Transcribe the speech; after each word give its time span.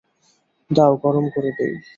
দাও 0.71 0.93
গরম 1.03 1.25
করে 1.35 1.51
দিই। 1.57 1.73